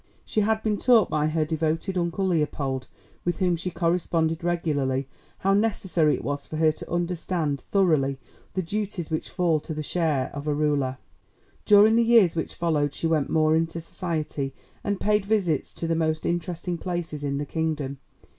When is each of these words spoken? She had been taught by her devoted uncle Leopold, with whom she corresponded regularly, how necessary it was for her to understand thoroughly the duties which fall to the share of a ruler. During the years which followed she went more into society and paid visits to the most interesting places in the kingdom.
She 0.25 0.41
had 0.41 0.63
been 0.63 0.77
taught 0.79 1.11
by 1.11 1.27
her 1.27 1.45
devoted 1.45 1.95
uncle 1.95 2.25
Leopold, 2.25 2.87
with 3.23 3.37
whom 3.37 3.55
she 3.55 3.69
corresponded 3.69 4.43
regularly, 4.43 5.07
how 5.37 5.53
necessary 5.53 6.15
it 6.15 6.23
was 6.23 6.47
for 6.47 6.57
her 6.57 6.71
to 6.71 6.91
understand 6.91 7.61
thoroughly 7.69 8.17
the 8.55 8.63
duties 8.63 9.11
which 9.11 9.29
fall 9.29 9.59
to 9.59 9.75
the 9.75 9.83
share 9.83 10.31
of 10.33 10.47
a 10.47 10.55
ruler. 10.55 10.97
During 11.67 11.97
the 11.97 12.03
years 12.03 12.35
which 12.35 12.55
followed 12.55 12.95
she 12.95 13.05
went 13.05 13.29
more 13.29 13.55
into 13.55 13.79
society 13.79 14.55
and 14.83 14.99
paid 14.99 15.23
visits 15.23 15.71
to 15.75 15.85
the 15.85 15.93
most 15.93 16.25
interesting 16.25 16.79
places 16.79 17.23
in 17.23 17.37
the 17.37 17.45
kingdom. 17.45 17.99